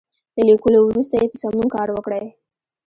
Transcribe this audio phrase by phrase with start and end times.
[0.35, 2.25] له ليکلو وروسته یې په سمون کار وکړئ.